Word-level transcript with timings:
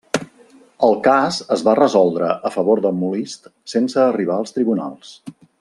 El 0.87 0.95
cas 1.07 1.37
es 1.57 1.65
va 1.67 1.75
resoldre 1.81 2.31
a 2.51 2.53
favor 2.57 2.83
de 2.87 2.95
Molist 3.05 3.47
sense 3.77 4.03
arribar 4.09 4.41
als 4.43 4.57
tribunals. 4.61 5.17